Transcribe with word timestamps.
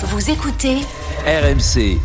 Vous 0.00 0.30
écoutez 0.30 0.76
RMC. 1.26 1.98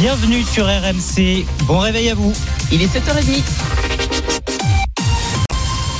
Bienvenue 0.00 0.42
sur 0.42 0.66
RMC. 0.66 1.46
Bon 1.64 1.78
réveil 1.78 2.10
à 2.10 2.14
vous. 2.14 2.34
Il 2.70 2.82
est 2.82 2.94
7h30. 2.94 3.42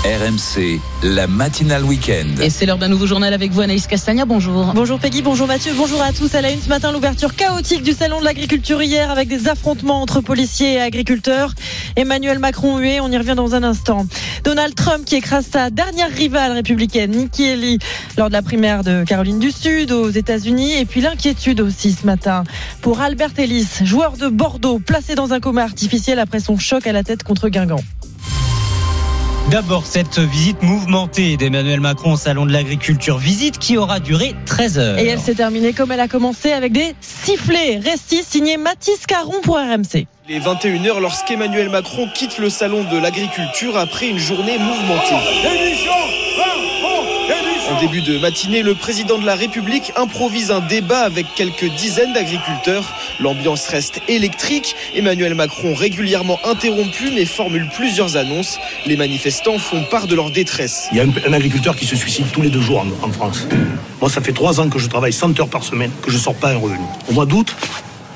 RMC, 0.05 0.81
la 1.05 1.29
matinale 1.29 1.85
week-end. 1.85 2.43
Et 2.43 2.51
c'est 2.51 2.67
l'heure 2.67 2.79
d'un 2.79 2.89
nouveau 2.89 3.07
journal 3.07 3.33
avec 3.33 3.53
vous, 3.53 3.61
Anaïs 3.61 3.87
Castagna. 3.87 4.25
Bonjour. 4.25 4.73
Bonjour 4.75 4.99
Peggy, 4.99 5.23
bonjour 5.23 5.47
Mathieu, 5.47 5.75
bonjour 5.77 6.03
à 6.03 6.13
tous. 6.13 6.35
À 6.35 6.41
la 6.41 6.51
une 6.51 6.61
ce 6.61 6.69
matin, 6.69 6.91
l'ouverture 6.91 7.37
chaotique 7.37 7.85
du 7.85 7.93
salon 7.93 8.19
de 8.19 8.25
l'agriculture 8.25 8.83
hier 8.83 9.13
avec 9.13 9.29
des 9.29 9.47
affrontements 9.47 10.03
entre 10.03 10.21
policiers 10.21 10.73
et 10.73 10.81
agriculteurs. 10.81 11.55
Emmanuel 11.95 12.41
Macron 12.41 12.79
hué, 12.79 13.01
on 13.01 13.13
y 13.13 13.17
revient 13.17 13.37
dans 13.37 13.55
un 13.55 13.63
instant. 13.63 14.05
Donald 14.43 14.75
Trump 14.75 15.05
qui 15.05 15.15
écrase 15.15 15.47
sa 15.47 15.71
dernière 15.71 16.11
rivale 16.11 16.51
républicaine, 16.51 17.13
Nikki 17.13 17.49
Haley, 17.49 17.79
lors 18.19 18.27
de 18.27 18.33
la 18.33 18.43
primaire 18.43 18.83
de 18.83 19.05
Caroline 19.05 19.39
du 19.39 19.53
Sud 19.53 19.93
aux 19.93 20.11
États-Unis. 20.11 20.73
Et 20.81 20.85
puis 20.85 21.01
l'inquiétude 21.01 21.61
aussi 21.61 21.93
ce 21.93 22.05
matin 22.07 22.43
pour 22.81 23.01
Albert 23.01 23.39
Ellis, 23.39 23.69
joueur 23.85 24.17
de 24.17 24.27
Bordeaux, 24.27 24.81
placé 24.81 25.15
dans 25.15 25.33
un 25.33 25.39
coma 25.39 25.63
artificiel 25.63 26.19
après 26.19 26.41
son 26.41 26.59
choc 26.59 26.89
à 26.89 26.93
la 26.93 27.05
tête 27.05 27.23
contre 27.23 27.49
Guingamp. 27.49 27.85
D'abord, 29.51 29.85
cette 29.85 30.19
visite 30.19 30.63
mouvementée 30.63 31.37
d'Emmanuel 31.37 31.81
Macron 31.81 32.13
au 32.13 32.17
Salon 32.17 32.47
de 32.47 32.53
l'Agriculture. 32.53 33.19
Visite 33.19 33.59
qui 33.59 33.77
aura 33.77 34.01
duré 34.01 34.35
13 34.47 34.79
heures. 34.79 34.99
Et 34.99 35.07
elle 35.07 35.21
s'est 35.21 35.35
terminée 35.35 35.73
comme 35.73 35.93
elle 35.93 36.01
a 36.01 36.09
commencé 36.09 36.53
avec 36.53 36.73
des 36.73 36.95
sifflets. 37.01 37.79
Récit 37.79 38.23
signé 38.23 38.57
Mathis 38.57 39.07
Caron 39.07 39.41
pour 39.43 39.57
RMC. 39.57 40.07
Il 40.29 40.37
est 40.37 40.41
21h 40.41 41.01
lorsqu'Emmanuel 41.01 41.69
Macron 41.69 42.09
quitte 42.15 42.39
le 42.39 42.49
Salon 42.49 42.85
de 42.85 42.97
l'Agriculture 42.97 43.77
après 43.77 44.09
une 44.09 44.19
journée 44.19 44.57
mouvementée. 44.59 45.17
En 47.71 47.81
début 47.81 48.03
de 48.03 48.19
matinée, 48.19 48.63
le 48.63 48.75
président 48.75 49.19
de 49.19 49.25
la 49.25 49.35
République 49.35 49.93
improvise 49.97 50.51
un 50.51 50.61
débat 50.61 51.01
avec 51.01 51.27
quelques 51.35 51.65
dizaines 51.77 52.13
d'agriculteurs. 52.13 52.93
L'ambiance 53.21 53.67
reste 53.69 54.01
électrique. 54.09 54.75
Emmanuel 54.95 55.35
Macron 55.35 55.73
régulièrement 55.75 56.39
interrompu 56.45 57.11
mais 57.15 57.25
formule 57.25 57.69
plusieurs 57.75 58.17
annonces. 58.17 58.59
Les 58.87 58.97
manifestants 58.97 59.59
font 59.59 59.85
part 59.85 60.07
de 60.07 60.15
leur 60.15 60.31
détresse. 60.31 60.89
Il 60.93 60.99
y 60.99 61.01
a 61.01 61.05
un, 61.05 61.33
agriculteur 61.33 61.77
qui 61.77 61.87
se 61.87 61.97
suicide 61.97 62.27
tous 62.33 62.43
les 62.43 62.51
deux 62.51 62.61
jours 62.61 62.85
en, 63.03 63.13
France. 63.13 63.47
Moi, 64.01 64.11
ça 64.11 64.21
fait 64.21 64.33
trois 64.33 64.61
ans 64.61 64.69
que 64.69 64.79
je 64.79 64.89
travaille 64.89 65.13
100 65.13 65.39
heures 65.41 65.49
par 65.49 65.63
semaine, 65.63 65.91
que 66.03 66.11
je 66.11 66.19
sors 66.19 66.35
pas 66.35 66.51
un 66.51 66.59
revenu. 66.59 66.85
Au 67.09 67.13
mois 67.13 67.27
d'août, 67.27 67.55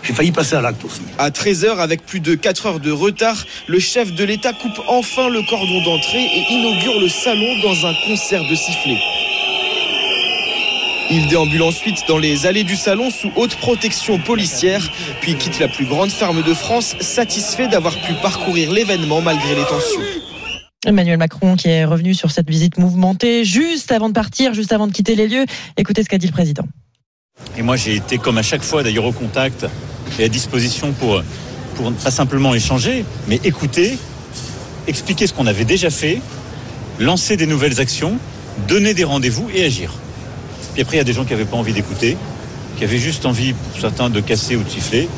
j'ai 0.07 0.13
failli 0.13 0.31
passer 0.31 0.55
à 0.55 0.61
l'acte 0.61 0.85
aussi. 0.85 1.01
À 1.19 1.31
13h, 1.31 1.79
avec 1.79 2.07
plus 2.07 2.21
de 2.21 2.37
4 2.37 2.67
heures 2.67 2.81
de 2.81 2.93
retard, 2.93 3.45
le 3.67 3.81
chef 3.81 4.13
de 4.13 4.25
l'État 4.25 4.53
coupe 4.53 4.81
enfin 4.87 5.29
le 5.29 5.43
cordon 5.43 5.83
d'entrée 5.83 6.23
et 6.23 6.53
inaugure 6.53 7.01
le 7.01 7.09
salon 7.09 7.59
dans 7.63 7.87
un 7.87 7.95
concert 8.07 8.43
de 8.49 8.55
sifflets. 8.55 9.01
Il 11.11 11.27
déambule 11.29 11.63
ensuite 11.63 12.05
dans 12.07 12.19
les 12.19 12.47
allées 12.47 12.65
du 12.65 12.77
salon 12.77 13.11
sous 13.11 13.31
haute 13.37 13.57
protection 13.57 14.19
policière, 14.19 14.89
puis 15.21 15.35
quitte 15.35 15.59
la 15.59 15.69
plus 15.69 15.87
grande 15.87 16.11
ferme 16.11 16.43
de 16.43 16.55
France, 16.55 16.95
satisfait 17.01 17.69
d'avoir 17.69 17.95
pu 18.01 18.13
parcourir 18.23 18.73
l'événement 18.73 19.21
malgré 19.21 19.55
les 19.55 19.65
tensions. 19.65 20.01
Emmanuel 20.85 21.19
Macron 21.19 21.57
qui 21.57 21.69
est 21.69 21.85
revenu 21.85 22.15
sur 22.15 22.31
cette 22.31 22.49
visite 22.49 22.79
mouvementée 22.79 23.45
juste 23.45 23.91
avant 23.91 24.09
de 24.09 24.15
partir, 24.15 24.55
juste 24.55 24.73
avant 24.73 24.87
de 24.87 24.93
quitter 24.93 25.17
les 25.17 25.27
lieux. 25.27 25.47
Écoutez 25.77 26.05
ce 26.05 26.09
qu'a 26.09 26.19
dit 26.19 26.29
le 26.29 26.33
président. 26.33 26.65
Et 27.57 27.63
moi, 27.63 27.77
j'ai 27.77 27.97
été, 27.97 28.19
comme 28.19 28.39
à 28.39 28.43
chaque 28.43 28.63
fois 28.63 28.83
d'ailleurs, 28.83 29.05
au 29.05 29.13
contact 29.13 29.67
et 30.19 30.25
à 30.25 30.29
disposition 30.29 30.93
pour, 30.93 31.23
pour 31.75 31.93
pas 31.93 32.11
simplement 32.11 32.55
échanger, 32.55 33.05
mais 33.29 33.41
écouter, 33.45 33.99
expliquer 34.87 35.27
ce 35.27 35.33
qu'on 35.33 35.47
avait 35.47 35.65
déjà 35.65 35.91
fait, 35.91 36.21
lancer 36.99 37.37
des 37.37 37.47
nouvelles 37.47 37.81
actions, 37.81 38.19
donner 38.69 38.95
des 38.95 39.05
rendez-vous 39.05 39.49
et 39.55 39.65
agir. 39.65 39.93
Puis 40.73 40.83
après, 40.83 40.97
il 40.97 40.99
y 40.99 41.01
a 41.01 41.05
des 41.05 41.13
gens 41.13 41.25
qui 41.25 41.33
n'avaient 41.33 41.45
pas 41.45 41.57
envie 41.57 41.73
d'écouter, 41.73 42.17
qui 42.77 42.85
avaient 42.85 42.99
juste 42.99 43.27
envie, 43.27 43.53
pour 43.53 43.81
certains, 43.81 44.11
de 44.11 44.21
casser 44.21 44.57
ou 44.57 44.63
de 44.63 44.69
siffler. 44.69 45.09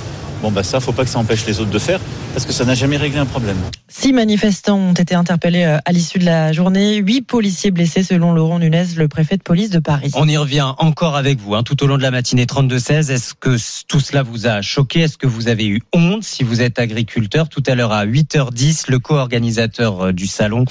Bon, 0.42 0.50
bah 0.50 0.62
ça, 0.62 0.80
faut 0.80 0.92
pas 0.92 1.05
que 1.05 1.11
ça 1.11 1.19
empêche 1.19 1.45
les 1.47 1.61
autres 1.61 1.70
de 1.70 1.78
faire, 1.78 2.00
parce 2.38 2.46
que 2.46 2.52
ça 2.52 2.64
n'a 2.64 2.76
jamais 2.76 2.96
réglé 2.96 3.18
un 3.18 3.26
problème. 3.26 3.56
Six 3.88 4.12
manifestants 4.12 4.78
ont 4.78 4.92
été 4.92 5.16
interpellés 5.16 5.64
euh, 5.64 5.78
à 5.84 5.90
l'issue 5.90 6.20
de 6.20 6.24
la 6.24 6.52
journée. 6.52 6.98
Huit 6.98 7.22
policiers 7.22 7.72
blessés, 7.72 8.04
selon 8.04 8.32
Laurent 8.32 8.60
Nunez, 8.60 8.84
le 8.96 9.08
préfet 9.08 9.36
de 9.36 9.42
police 9.42 9.70
de 9.70 9.80
Paris. 9.80 10.12
On 10.14 10.28
y 10.28 10.36
revient 10.36 10.72
encore 10.78 11.16
avec 11.16 11.40
vous 11.40 11.56
hein, 11.56 11.64
tout 11.64 11.82
au 11.82 11.88
long 11.88 11.96
de 11.96 12.02
la 12.02 12.12
matinée 12.12 12.44
32-16. 12.44 13.10
Est-ce 13.10 13.34
que 13.34 13.56
tout 13.88 13.98
cela 13.98 14.22
vous 14.22 14.46
a 14.46 14.62
choqué? 14.62 15.00
Est-ce 15.00 15.18
que 15.18 15.26
vous 15.26 15.48
avez 15.48 15.66
eu 15.66 15.82
honte 15.92 16.22
si 16.22 16.44
vous 16.44 16.62
êtes 16.62 16.78
agriculteur? 16.78 17.48
Tout 17.48 17.64
à 17.66 17.74
l'heure 17.74 17.90
à 17.90 18.06
8h10, 18.06 18.84
le 18.86 19.00
co-organisateur 19.00 20.00
euh, 20.00 20.12
du 20.12 20.28
salon 20.28 20.64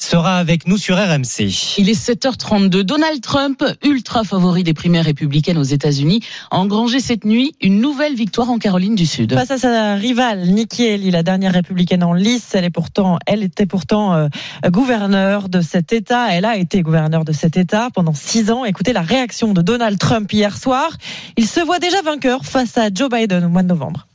sera 0.00 0.38
avec 0.38 0.66
nous 0.66 0.78
sur 0.78 0.96
RMC. 0.96 1.76
Il 1.78 1.88
est 1.88 2.08
7h32. 2.08 2.80
Donald 2.80 3.20
Trump, 3.20 3.62
ultra 3.84 4.24
favori 4.24 4.64
des 4.64 4.74
primaires 4.74 5.04
républicaines 5.04 5.58
aux 5.58 5.62
États-Unis, 5.62 6.20
a 6.50 6.58
engrangé 6.58 7.00
cette 7.00 7.24
nuit 7.24 7.54
une 7.60 7.80
nouvelle 7.80 8.14
victoire 8.14 8.50
en 8.50 8.58
Caroline 8.58 8.94
du 8.94 9.06
Sud. 9.06 9.34
Face 9.34 9.50
à 9.50 9.58
sa 9.58 9.94
rivale 9.94 10.46
Nikki 10.46 10.88
Haley, 10.88 10.99
la 11.08 11.22
dernière 11.22 11.52
républicaine 11.52 12.04
en 12.04 12.12
lice, 12.12 12.54
elle 12.54 12.64
est 12.64 12.70
pourtant, 12.70 13.18
elle 13.26 13.42
était 13.42 13.64
pourtant 13.64 14.14
euh, 14.14 14.28
gouverneure 14.66 15.48
de 15.48 15.62
cet 15.62 15.92
État. 15.94 16.26
Elle 16.30 16.44
a 16.44 16.56
été 16.56 16.82
gouverneure 16.82 17.24
de 17.24 17.32
cet 17.32 17.56
État 17.56 17.88
pendant 17.94 18.12
six 18.12 18.50
ans. 18.50 18.66
Écoutez 18.66 18.92
la 18.92 19.00
réaction 19.00 19.54
de 19.54 19.62
Donald 19.62 19.98
Trump 19.98 20.30
hier 20.30 20.56
soir. 20.58 20.98
Il 21.38 21.46
se 21.46 21.60
voit 21.60 21.78
déjà 21.78 22.02
vainqueur 22.02 22.44
face 22.44 22.76
à 22.76 22.90
Joe 22.92 23.08
Biden 23.08 23.44
au 23.44 23.48
mois 23.48 23.62
de 23.62 23.68
novembre. 23.68 24.06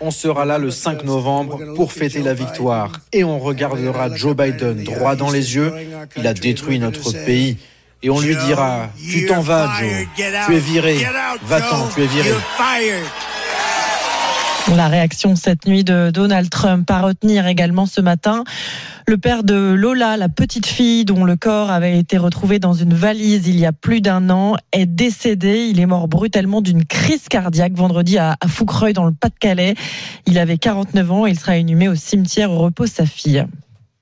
On 0.00 0.10
sera 0.10 0.44
là 0.44 0.58
le 0.58 0.70
5 0.70 1.04
novembre 1.04 1.74
pour 1.74 1.92
fêter 1.92 2.22
la 2.22 2.34
victoire 2.34 2.92
et 3.12 3.24
on 3.24 3.38
regardera 3.38 4.14
Joe 4.14 4.36
Biden 4.36 4.84
droit 4.84 5.16
dans 5.16 5.30
les 5.30 5.54
yeux. 5.54 5.72
Il 6.16 6.26
a 6.26 6.34
détruit 6.34 6.78
notre 6.78 7.12
pays. 7.24 7.56
Et 8.02 8.08
on 8.08 8.18
lui 8.18 8.34
dira, 8.46 8.88
tu 8.96 9.26
t'en 9.26 9.40
vas 9.40 9.70
Joe, 9.78 10.06
tu 10.46 10.54
es 10.54 10.58
viré, 10.58 11.06
va-t'en, 11.42 11.88
tu 11.88 12.02
es 12.02 12.06
viré. 12.06 12.30
La 14.76 14.88
réaction 14.88 15.36
cette 15.36 15.66
nuit 15.66 15.84
de 15.84 16.10
Donald 16.10 16.48
Trump 16.48 16.90
à 16.90 17.02
retenir 17.02 17.46
également 17.46 17.86
ce 17.86 18.00
matin. 18.00 18.44
Le 19.06 19.18
père 19.18 19.42
de 19.42 19.54
Lola, 19.54 20.16
la 20.16 20.28
petite 20.28 20.66
fille 20.66 21.04
dont 21.04 21.24
le 21.24 21.36
corps 21.36 21.70
avait 21.70 21.98
été 21.98 22.16
retrouvé 22.16 22.58
dans 22.58 22.72
une 22.72 22.94
valise 22.94 23.48
il 23.48 23.58
y 23.58 23.66
a 23.66 23.72
plus 23.72 24.00
d'un 24.00 24.30
an, 24.30 24.56
est 24.72 24.86
décédé. 24.86 25.66
Il 25.70 25.80
est 25.80 25.86
mort 25.86 26.08
brutalement 26.08 26.62
d'une 26.62 26.84
crise 26.84 27.28
cardiaque 27.28 27.74
vendredi 27.74 28.16
à 28.16 28.36
Foucreuil 28.46 28.92
dans 28.92 29.04
le 29.04 29.12
Pas-de-Calais. 29.12 29.74
Il 30.26 30.38
avait 30.38 30.58
49 30.58 31.12
ans 31.12 31.26
et 31.26 31.30
il 31.30 31.38
sera 31.38 31.56
inhumé 31.56 31.88
au 31.88 31.94
cimetière 31.94 32.50
où 32.52 32.58
repose 32.58 32.90
sa 32.90 33.06
fille 33.06 33.44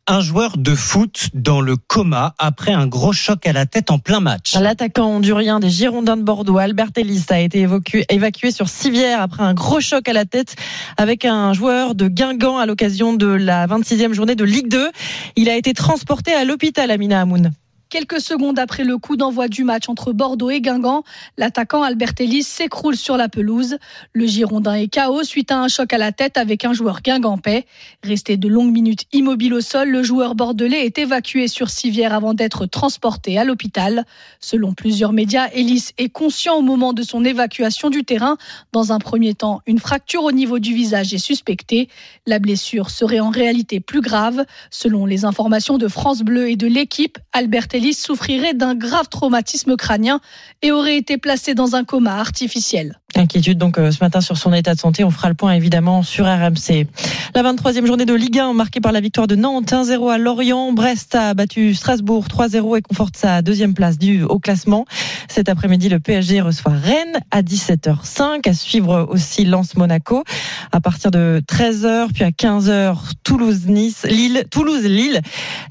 un 0.09 0.21
joueur 0.21 0.57
de 0.57 0.75
foot 0.75 1.29
dans 1.35 1.61
le 1.61 1.77
coma 1.77 2.35
après 2.39 2.73
un 2.73 2.87
gros 2.87 3.13
choc 3.13 3.47
à 3.47 3.53
la 3.53 3.67
tête 3.67 3.91
en 3.91 3.99
plein 3.99 4.21
match. 4.21 4.55
L'attaquant 4.55 5.17
hondurien 5.17 5.61
des 5.61 5.69
Girondins 5.69 6.17
de 6.17 6.23
Bordeaux, 6.23 6.57
Albert 6.57 6.91
Ellis, 6.97 7.27
a 7.29 7.39
été 7.39 7.67
évacué, 8.09 8.51
sur 8.51 8.69
Civière 8.69 9.21
après 9.21 9.43
un 9.43 9.53
gros 9.53 9.81
choc 9.81 10.09
à 10.09 10.15
la 10.15 10.25
tête 10.25 10.57
avec 10.97 11.27
un 11.27 11.53
joueur 11.53 11.95
de 11.95 12.09
Guingamp 12.09 12.57
à 12.57 12.65
l'occasion 12.65 13.13
de 13.13 13.27
la 13.27 13.67
26e 13.67 14.15
journée 14.15 14.35
de 14.35 14.45
Ligue 14.45 14.69
2. 14.69 14.91
Il 15.37 15.51
a 15.51 15.57
été 15.57 15.75
transporté 15.75 16.33
à 16.33 16.45
l'hôpital 16.45 16.91
Amina 16.91 17.21
Hamoun. 17.21 17.53
Quelques 17.91 18.21
secondes 18.21 18.59
après 18.59 18.85
le 18.85 18.99
coup 18.99 19.17
d'envoi 19.17 19.49
du 19.49 19.65
match 19.65 19.89
entre 19.89 20.13
Bordeaux 20.13 20.51
et 20.51 20.61
Guingamp, 20.61 21.05
l'attaquant 21.39 21.83
Albert 21.83 22.13
Ellis 22.19 22.43
s'écroule 22.43 22.97
sur 22.97 23.17
la 23.17 23.31
pelouse. 23.31 23.79
Le 24.13 24.27
Girondin 24.27 24.75
est 24.75 24.95
KO 24.95 25.25
suite 25.25 25.51
à 25.51 25.59
un 25.59 25.69
choc 25.69 25.95
à 25.95 25.97
la 25.97 26.13
tête 26.13 26.37
avec 26.37 26.67
un 26.67 26.75
joueur 26.75 27.01
guingampais. 27.01 27.65
Resté 28.05 28.37
de 28.37 28.47
longues 28.47 28.73
minutes 28.73 29.05
immobile 29.15 29.55
au 29.55 29.63
sol, 29.63 29.89
le 29.89 30.03
joueur 30.03 30.35
bordelais 30.35 30.85
est 30.85 30.99
évacué 30.99 31.49
sur 31.49 31.71
civière 31.71 32.13
avant 32.13 32.35
d'être 32.35 32.67
transporté 32.67 33.39
à 33.39 33.45
l'hôpital. 33.45 34.05
Selon 34.39 34.75
plusieurs 34.75 35.15
médias, 35.15 35.49
Ellis 35.55 35.93
est 35.97 36.11
conscient 36.11 36.57
au 36.57 36.63
moment 36.63 36.93
de 36.93 37.03
son 37.03 37.25
évacuation 37.25 37.89
du 37.89 38.05
terrain. 38.05 38.37
Dans 38.73 38.93
un 38.93 38.99
premier 38.99 39.33
temps, 39.33 39.63
une 39.67 39.79
fracture 39.79 40.25
au 40.25 40.33
niveau 40.33 40.59
du 40.59 40.75
visage 40.75 41.15
est 41.15 41.19
suspectée. 41.19 41.89
La 42.27 42.39
blessure 42.39 42.91
serait 42.91 43.21
en 43.21 43.31
réalité 43.31 43.81
plus 43.81 44.03
grave. 44.03 44.45
Selon 44.71 45.07
les 45.07 45.25
informations 45.25 45.79
de 45.79 45.89
France 45.89 46.21
Bleu 46.21 46.51
et 46.51 46.57
de 46.57 46.67
l'équipe, 46.67 47.17
Albert 47.33 47.69
Ellis 47.73 47.78
souffrirait 47.93 48.55
d'un 48.55 48.75
grave 48.75 49.09
traumatisme 49.09 49.77
crânien 49.77 50.21
et 50.63 50.73
aurait 50.73 50.97
été 50.97 51.19
placé 51.19 51.55
dans 51.55 51.77
un 51.77 51.85
coma 51.85 52.17
artificiel. 52.17 53.01
Inquiétude 53.19 53.59
donc 53.59 53.79
euh, 53.79 53.91
ce 53.91 54.03
matin 54.03 54.21
sur 54.21 54.37
son 54.37 54.53
état 54.53 54.75
de 54.75 54.81
santé. 54.81 55.05
On 55.05 55.11
fera 55.11 55.29
le 55.29 55.35
point 55.35 55.53
évidemment 55.53 56.03
sur 56.03 56.27
RMC. 56.27 56.87
La 57.35 57.43
23e 57.43 57.87
journée 57.87 58.05
de 58.05 58.15
Ligue 58.15 58.39
1 58.39 58.53
marquée 58.53 58.81
par 58.81 58.93
la 58.93 59.01
victoire 59.01 59.27
de 59.27 59.35
Nantes 59.35 59.73
1-0 59.73 60.13
à 60.13 60.19
Lorient. 60.19 60.73
Brest 60.73 61.15
a 61.15 61.35
battu 61.35 61.75
Strasbourg 61.75 62.27
3-0 62.29 62.79
et 62.79 62.83
conforte 62.83 63.17
sa 63.17 63.41
deuxième 63.41 63.75
place 63.75 63.99
du 63.99 64.25
au 64.25 64.39
classement. 64.39 64.85
Cet 65.29 65.49
après-midi, 65.49 65.89
le 65.89 66.01
PSG 66.01 66.41
reçoit 66.41 66.73
Rennes 66.73 67.19
à 67.31 67.43
17h05. 67.43 68.49
À 68.49 68.53
suivre 68.53 69.09
aussi 69.11 69.45
Lens-Monaco 69.45 70.25
à 70.73 70.81
partir 70.81 71.11
de 71.11 71.43
13h 71.49 72.13
puis 72.13 72.25
à 72.25 72.31
15h 72.31 72.97
Toulouse-Nice, 73.25 74.07
Lille, 74.09 74.45
Toulouse-Lille. 74.51 75.21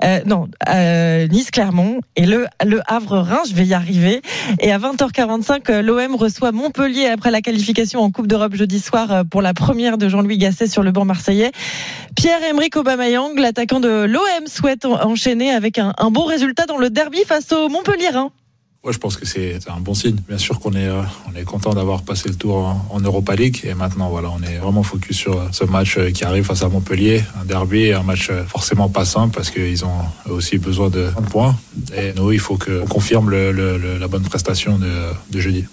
Euh, 0.03 0.21
non, 0.25 0.47
euh, 0.69 1.27
Nice-Clermont 1.27 2.01
et 2.15 2.25
le 2.25 2.47
le 2.65 2.81
Havre-Rhin. 2.87 3.41
Je 3.49 3.53
vais 3.53 3.65
y 3.65 3.73
arriver. 3.73 4.21
Et 4.59 4.71
à 4.71 4.79
20h45, 4.79 5.81
l'OM 5.81 6.15
reçoit 6.15 6.51
Montpellier 6.51 7.07
après 7.07 7.27
après 7.27 7.36
la 7.37 7.41
qualification 7.41 8.01
en 8.01 8.09
Coupe 8.09 8.25
d'Europe 8.25 8.55
jeudi 8.55 8.79
soir 8.79 9.11
euh, 9.11 9.23
pour 9.23 9.43
la 9.43 9.53
première 9.53 9.99
de 9.99 10.09
Jean-Louis 10.09 10.39
Gasset 10.39 10.65
sur 10.65 10.81
le 10.81 10.91
banc 10.91 11.05
marseillais. 11.05 11.51
Pierre-Emerick 12.15 12.75
Aubameyang, 12.77 13.37
l'attaquant 13.37 13.79
de 13.79 14.05
l'OM, 14.05 14.47
souhaite 14.47 14.85
enchaîner 14.85 15.51
avec 15.51 15.77
un, 15.77 15.93
bon 16.09 16.23
résultat 16.23 16.65
dans 16.65 16.79
le 16.79 16.89
derby 16.89 17.19
face 17.27 17.51
au 17.51 17.69
Montpellier. 17.69 18.09
Hein. 18.15 18.31
Ouais, 18.83 18.91
je 18.91 18.97
pense 18.97 19.17
que 19.17 19.27
c'est 19.27 19.59
un 19.67 19.79
bon 19.79 19.93
signe. 19.93 20.15
Bien 20.27 20.39
sûr 20.39 20.59
qu'on 20.59 20.71
est, 20.71 20.87
euh, 20.87 21.03
content 21.45 21.75
d'avoir 21.75 22.01
passé 22.01 22.27
le 22.27 22.33
tour 22.33 22.75
en, 22.89 22.99
Europa 23.01 23.35
League. 23.35 23.59
Et 23.65 23.75
maintenant, 23.75 24.09
voilà, 24.09 24.31
on 24.31 24.41
est 24.41 24.57
vraiment 24.57 24.81
focus 24.81 25.17
sur 25.17 25.47
ce 25.51 25.63
match 25.65 25.99
qui 26.15 26.23
arrive 26.23 26.45
face 26.45 26.63
à 26.63 26.69
Montpellier. 26.69 27.21
Un 27.39 27.45
derby, 27.45 27.93
un 27.93 28.01
match 28.01 28.31
forcément 28.47 28.89
pas 28.89 29.05
simple 29.05 29.35
parce 29.35 29.51
qu'ils 29.51 29.85
ont 29.85 30.05
aussi 30.27 30.57
besoin 30.57 30.89
de 30.89 31.11
points. 31.29 31.55
Et 31.95 32.13
nous, 32.15 32.31
il 32.31 32.39
faut 32.39 32.57
qu'on 32.57 32.87
confirme 32.87 33.29
la 33.29 34.07
bonne 34.07 34.23
prestation 34.23 34.79
de 34.79 35.39
jeudi. 35.39 35.65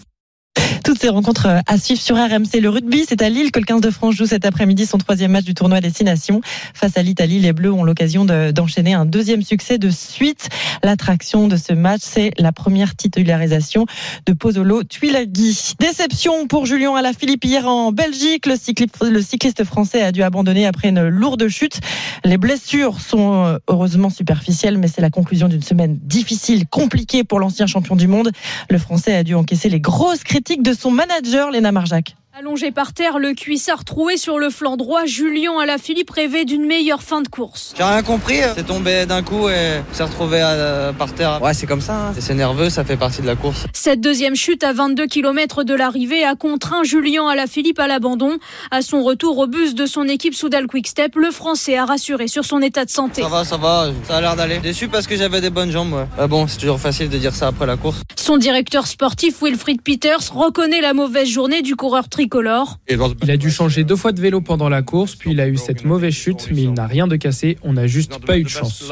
Toutes 0.85 1.01
ces 1.01 1.09
rencontres 1.09 1.63
à 1.67 1.79
suivre 1.79 1.99
sur 1.99 2.15
RMC. 2.17 2.61
Le 2.61 2.69
rugby, 2.69 3.07
c'est 3.09 3.23
à 3.23 3.31
Lille 3.31 3.53
que 3.53 3.59
le 3.59 3.65
15 3.65 3.81
de 3.81 3.91
France 3.91 4.17
joue 4.17 4.27
cet 4.27 4.45
après-midi 4.45 4.85
son 4.85 4.99
troisième 4.99 5.31
match 5.31 5.45
du 5.45 5.55
tournoi 5.55 5.81
Destination. 5.81 6.43
Face 6.75 6.99
à 6.99 7.03
l'Italie, 7.03 7.41
les 7.41 7.55
Bleus 7.55 7.73
ont 7.73 7.85
l'occasion 7.85 8.27
d'enchaîner 8.27 8.93
un 8.93 9.07
deuxième 9.07 9.41
succès 9.41 9.79
de 9.79 9.89
suite. 9.89 10.51
L'attraction 10.83 11.49
de 11.49 11.57
ce 11.57 11.73
match, 11.73 12.03
c'est 12.03 12.33
la 12.37 12.53
première 12.53 12.97
titularisation 12.97 13.87
de 14.27 14.35
Pozzolo 14.35 14.85
Tuilagi. 14.85 15.73
Déception 15.81 16.47
pour 16.49 16.67
Julien 16.67 16.95
Alaphilippe 16.95 17.47
hier 17.47 17.67
en 17.67 17.91
Belgique. 17.91 18.45
Le 18.45 18.57
cycliste, 18.57 19.03
le 19.03 19.23
cycliste 19.23 19.65
français 19.65 20.03
a 20.03 20.13
dû 20.13 20.23
abandonner 20.23 20.67
après 20.67 20.91
une 20.91 21.09
lourde 21.09 21.49
chute. 21.49 21.81
Les 22.27 22.37
blessures 22.37 23.01
sont 23.01 23.47
euh, 23.47 23.59
heureusement 23.69 24.11
superficielles, 24.11 24.77
mais 24.77 24.89
c'est 24.89 25.01
la 25.01 25.11
conclusion 25.11 25.49
d'une 25.49 25.63
semaine 25.63 25.99
difficile, 26.03 26.67
compliquée 26.69 27.25
pour 27.25 27.41
l'ancien 27.41 27.67
champion 27.67 27.97
du 27.97 28.07
monde. 28.07 28.31
Le 28.69 28.77
français 28.77 29.15
a 29.15 29.23
dû 29.23 29.35
encaisser 29.35 29.71
les 29.71 29.81
grosses 29.81 30.25
critiques 30.25 30.63
de 30.63 30.74
son 30.75 30.91
manager, 30.91 31.51
Léna 31.51 31.73
Marjac. 31.73 32.17
Allongé 32.37 32.73
par 32.73 32.93
terre, 32.93 33.21
le 33.21 33.33
cuissard 33.33 33.85
troué 33.85 34.17
sur 34.17 34.41
le 34.41 34.51
flanc 34.51 34.77
droit, 34.77 35.05
Julien 35.05 35.57
Alaphilippe 35.57 36.11
rêvait 36.11 36.45
d'une 36.45 36.67
meilleure 36.67 37.05
fin 37.05 37.23
de 37.23 37.29
course. 37.29 37.75
J'ai 37.77 37.85
rien 37.85 38.03
compris, 38.03 38.41
c'est 38.57 38.67
tombé 38.67 39.07
d'un 39.07 39.23
coup 39.23 39.49
et 39.49 39.81
s'est 39.93 40.03
retrouvé 40.03 40.41
à, 40.41 40.93
par 40.99 41.13
terre. 41.13 41.41
Ouais, 41.41 41.55
c'est 41.55 41.69
comme 41.69 41.81
ça, 41.81 42.09
hein. 42.09 42.15
c'est 42.19 42.35
nerveux, 42.35 42.71
ça 42.71 42.83
fait 42.83 42.97
partie 42.97 43.23
de 43.23 43.29
la 43.29 43.37
course. 43.37 43.67
Cette 43.73 44.01
deuxième 44.01 44.35
chute 44.35 44.65
à 44.65 44.73
22 44.73 45.07
km 45.07 45.63
de 45.63 45.75
l'arrivée 45.75 46.25
a 46.25 46.35
contraint 46.35 46.83
Julien 46.83 47.29
Alaphilippe 47.29 47.79
à 47.79 47.87
l'abandon. 47.87 48.39
À 48.73 48.83
son 48.83 49.05
retour 49.05 49.39
au 49.39 49.47
bus 49.47 49.77
de 49.77 49.87
son 49.87 50.09
équipe 50.09 50.35
Soudal 50.35 50.67
Quickstep, 50.67 51.15
le 51.15 51.31
Français 51.31 51.79
a 51.79 51.85
rassuré 51.85 52.27
sur 52.27 52.45
son 52.45 52.61
état 52.63 52.85
de 52.85 52.91
santé. 52.91 53.23
Ça 53.23 53.29
va, 53.29 53.45
ça 53.45 53.59
va, 53.59 53.91
ça 54.09 54.17
a 54.17 54.21
l'air 54.21 54.35
d'aller. 54.35 54.59
Déçu 54.59 54.89
parce 54.89 55.07
que 55.07 55.17
j'avais 55.17 55.41
des 55.41 55.51
bonnes 55.51 55.71
jambes, 55.71 55.93
ouais. 55.93 56.07
Ah 56.19 56.27
bon, 56.27 56.49
c'est 56.49 56.59
toujours 56.59 56.81
facile 56.81 57.09
de 57.09 57.17
dire 57.17 57.33
ça 57.33 57.47
après 57.47 57.67
la 57.67 57.77
course. 57.77 58.03
Son 58.17 58.39
directeur 58.39 58.89
sportif 58.89 59.41
Wilfried 59.41 59.83
Peters 59.83 60.33
reconnaît 60.33 60.81
la 60.81 60.95
mauvaise 60.95 61.29
journée 61.29 61.63
du 61.63 61.77
coureur 61.77 62.09
tricolore. 62.25 62.79
Il 62.89 63.31
a 63.31 63.37
dû 63.37 63.51
changer 63.51 63.85
deux 63.85 63.97
fois 63.97 64.13
de 64.13 64.21
vélo 64.21 64.41
pendant 64.41 64.71
la 64.71 64.81
course, 64.81 65.15
puis 65.15 65.33
il 65.33 65.41
a 65.41 65.49
eu 65.49 65.59
cette 65.59 65.85
mauvaise 65.85 66.15
chute, 66.15 66.49
mais 66.51 66.63
il 66.63 66.73
n'a 66.73 66.87
rien 66.87 67.07
de 67.07 67.17
cassé. 67.17 67.59
On 67.63 67.75
n'a 67.75 67.87
juste 67.87 68.19
pas 68.25 68.39
eu 68.39 68.45
de 68.45 68.49
chance. 68.49 68.83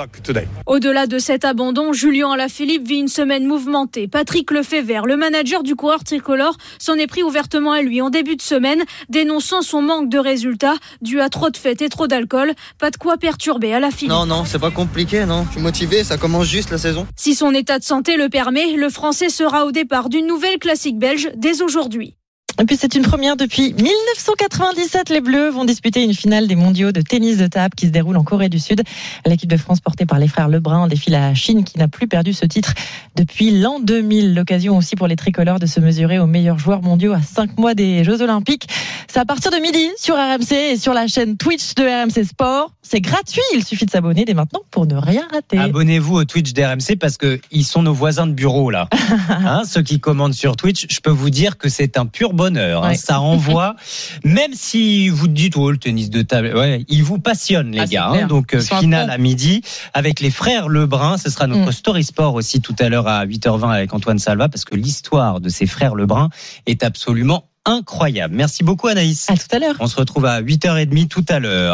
Au-delà 0.66 1.06
de 1.06 1.18
cet 1.18 1.46
abandon, 1.46 1.94
Julien 1.94 2.32
Alaphilippe 2.32 2.86
vit 2.86 2.98
une 2.98 3.08
semaine 3.08 3.46
mouvementée. 3.46 4.06
Patrick 4.06 4.50
Lefebvre, 4.50 5.06
le 5.06 5.16
manager 5.16 5.62
du 5.62 5.74
coureur 5.76 6.04
tricolore, 6.04 6.56
s'en 6.78 6.94
est 6.96 7.06
pris 7.06 7.22
ouvertement 7.22 7.72
à 7.72 7.80
lui 7.80 8.02
en 8.02 8.10
début 8.10 8.36
de 8.36 8.42
semaine, 8.42 8.82
dénonçant 9.08 9.62
son 9.62 9.80
manque 9.80 10.10
de 10.10 10.18
résultats 10.18 10.76
dû 11.00 11.20
à 11.20 11.30
trop 11.30 11.48
de 11.48 11.56
fêtes 11.56 11.80
et 11.80 11.88
trop 11.88 12.06
d'alcool. 12.06 12.52
Pas 12.78 12.90
de 12.90 12.96
quoi 12.96 13.16
perturber 13.16 13.72
Alaphilippe. 13.72 14.10
Non, 14.10 14.26
non, 14.26 14.44
c'est 14.44 14.58
pas 14.58 14.70
compliqué, 14.70 15.24
non. 15.24 15.44
Je 15.46 15.52
suis 15.52 15.60
motivé, 15.60 16.04
ça 16.04 16.18
commence 16.18 16.48
juste 16.48 16.70
la 16.70 16.78
saison. 16.78 17.06
Si 17.16 17.34
son 17.34 17.54
état 17.54 17.78
de 17.78 17.84
santé 17.84 18.18
le 18.18 18.28
permet, 18.28 18.76
le 18.76 18.90
Français 18.90 19.30
sera 19.30 19.64
au 19.64 19.72
départ 19.72 20.10
d'une 20.10 20.26
nouvelle 20.26 20.58
classique 20.58 20.98
belge 20.98 21.30
dès 21.36 21.62
aujourd'hui. 21.62 22.16
Et 22.60 22.64
puis 22.64 22.76
c'est 22.76 22.94
une 22.94 23.02
première 23.02 23.36
depuis 23.36 23.72
1997. 23.72 25.08
Les 25.08 25.20
Bleus 25.20 25.50
vont 25.50 25.64
disputer 25.64 26.02
une 26.02 26.14
finale 26.14 26.46
des 26.46 26.54
mondiaux 26.54 26.92
de 26.92 27.00
tennis 27.00 27.38
de 27.38 27.46
table 27.46 27.74
qui 27.74 27.86
se 27.86 27.92
déroule 27.92 28.16
en 28.16 28.24
Corée 28.24 28.48
du 28.48 28.58
Sud. 28.58 28.82
L'équipe 29.24 29.50
de 29.50 29.56
France 29.56 29.80
portée 29.80 30.04
par 30.04 30.18
les 30.18 30.28
frères 30.28 30.48
Lebrun 30.48 30.86
défie 30.86 31.10
la 31.10 31.34
Chine 31.34 31.64
qui 31.64 31.78
n'a 31.78 31.88
plus 31.88 32.08
perdu 32.08 32.32
ce 32.32 32.44
titre 32.44 32.74
depuis 33.16 33.58
l'an 33.58 33.80
2000. 33.80 34.34
L'occasion 34.34 34.76
aussi 34.76 34.96
pour 34.96 35.06
les 35.06 35.16
tricolores 35.16 35.58
de 35.58 35.66
se 35.66 35.80
mesurer 35.80 36.18
aux 36.18 36.26
meilleurs 36.26 36.58
joueurs 36.58 36.82
mondiaux 36.82 37.14
à 37.14 37.22
5 37.22 37.58
mois 37.58 37.74
des 37.74 38.04
Jeux 38.04 38.20
Olympiques. 38.20 38.68
C'est 39.08 39.20
à 39.20 39.24
partir 39.24 39.50
de 39.50 39.56
midi 39.56 39.88
sur 39.96 40.14
RMC 40.16 40.52
et 40.52 40.76
sur 40.76 40.92
la 40.92 41.06
chaîne 41.06 41.36
Twitch 41.36 41.74
de 41.74 41.84
RMC 41.84 42.24
Sport. 42.24 42.72
C'est 42.82 43.00
gratuit. 43.00 43.42
Il 43.54 43.64
suffit 43.64 43.86
de 43.86 43.90
s'abonner 43.90 44.24
dès 44.24 44.34
maintenant 44.34 44.60
pour 44.70 44.86
ne 44.86 44.94
rien 44.94 45.26
rater. 45.32 45.58
Abonnez-vous 45.58 46.16
au 46.16 46.24
Twitch 46.24 46.52
d'RMC 46.52 46.96
parce 47.00 47.16
que 47.16 47.40
ils 47.50 47.64
sont 47.64 47.82
nos 47.82 47.94
voisins 47.94 48.26
de 48.26 48.32
bureau 48.32 48.70
là. 48.70 48.88
hein, 49.30 49.62
ceux 49.64 49.82
qui 49.82 50.00
commandent 50.00 50.34
sur 50.34 50.56
Twitch, 50.56 50.86
je 50.90 51.00
peux 51.00 51.10
vous 51.10 51.30
dire 51.30 51.56
que 51.56 51.68
c'est 51.68 51.96
un 51.96 52.06
pur 52.06 52.32
bonheur. 52.32 52.41
Hein. 52.50 52.80
Ouais. 52.82 52.94
Ça 52.94 53.16
renvoie, 53.18 53.76
même 54.24 54.52
si 54.54 55.08
vous 55.08 55.28
dites 55.28 55.56
oh 55.56 55.70
le 55.70 55.76
tennis 55.78 56.10
de 56.10 56.22
table, 56.22 56.52
ouais, 56.56 56.84
il 56.88 57.02
vous 57.02 57.18
passionne 57.18 57.70
les 57.72 57.80
Ah, 57.80 57.86
gars. 57.86 58.08
hein. 58.08 58.26
donc 58.26 58.54
euh, 58.54 58.60
finale 58.60 59.10
à 59.10 59.18
midi 59.18 59.62
avec 59.94 60.20
les 60.20 60.30
frères 60.30 60.68
Lebrun. 60.68 61.16
Ce 61.18 61.30
sera 61.30 61.46
notre 61.46 61.68
Mm. 61.68 61.72
story 61.72 62.04
sport 62.04 62.34
aussi 62.34 62.60
tout 62.60 62.76
à 62.78 62.88
l'heure 62.88 63.06
à 63.08 63.24
8h20 63.26 63.70
avec 63.70 63.92
Antoine 63.94 64.18
Salva 64.18 64.48
parce 64.48 64.64
que 64.64 64.74
l'histoire 64.74 65.40
de 65.40 65.48
ces 65.48 65.66
frères 65.66 65.94
Lebrun 65.94 66.28
est 66.66 66.82
absolument 66.82 67.44
incroyable. 67.64 68.34
Merci 68.34 68.64
beaucoup 68.64 68.88
Anaïs. 68.88 69.30
À 69.30 69.34
tout 69.36 69.46
à 69.52 69.58
l'heure. 69.60 69.76
On 69.78 69.86
se 69.86 69.94
retrouve 69.94 70.24
à 70.26 70.40
8h30 70.42 71.06
tout 71.06 71.24
à 71.28 71.38
l'heure. 71.38 71.70